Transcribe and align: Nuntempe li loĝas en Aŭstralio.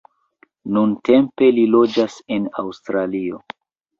Nuntempe 0.77 1.51
li 1.59 1.65
loĝas 1.75 2.17
en 2.37 2.47
Aŭstralio. 2.63 3.41